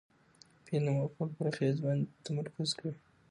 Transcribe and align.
فعل 0.65 0.83
د 0.85 0.87
مفعول 0.97 1.29
پر 1.37 1.45
اغېز 1.51 1.75
باندي 1.83 2.09
تمرکز 2.25 2.69
کوي. 2.79 2.95